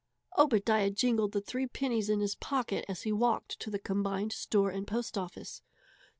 Obadiah 0.35 0.89
jingled 0.89 1.31
the 1.31 1.41
three 1.41 1.67
pennies 1.67 2.09
in 2.09 2.21
his 2.21 2.33
pocket 2.33 2.83
as 2.89 3.03
he 3.03 3.11
walked 3.11 3.59
to 3.59 3.69
the 3.69 3.77
combined 3.77 4.33
store 4.33 4.71
and 4.71 4.87
post 4.87 5.15
office. 5.15 5.61